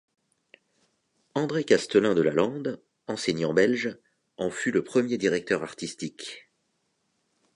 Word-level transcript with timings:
André 1.35 1.63
Castelein 1.63 2.15
de 2.15 2.23
la 2.23 2.31
Lande, 2.33 2.81
enseignant 3.05 3.53
belge, 3.53 3.99
en 4.37 4.49
fut 4.49 4.71
le 4.71 4.83
premier 4.83 5.19
directeur 5.19 5.61
artistique. 5.61 6.49